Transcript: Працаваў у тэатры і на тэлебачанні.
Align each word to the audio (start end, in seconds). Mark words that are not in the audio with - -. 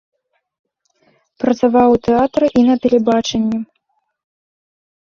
Працаваў 1.43 1.89
у 1.99 2.01
тэатры 2.09 2.45
і 2.61 2.65
на 2.71 2.75
тэлебачанні. 2.87 3.59